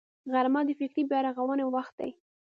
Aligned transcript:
غرمه 0.33 0.61
د 0.65 0.69
فکري 0.79 1.03
بیا 1.09 1.19
رغونې 1.27 1.65
وخت 1.67 1.93
دی 1.99 2.11